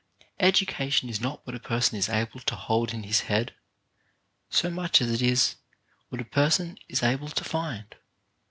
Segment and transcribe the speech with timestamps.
[0.39, 3.53] Edu cation is not what a person is able to hold in his head,
[4.49, 5.57] so much as it is
[6.09, 7.95] what a person is able to find.